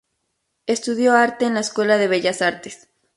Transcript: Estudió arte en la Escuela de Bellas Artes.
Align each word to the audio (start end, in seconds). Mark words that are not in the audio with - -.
Estudió 0.65 1.13
arte 1.15 1.45
en 1.45 1.53
la 1.53 1.59
Escuela 1.59 1.99
de 1.99 2.07
Bellas 2.07 2.41
Artes. 2.41 2.87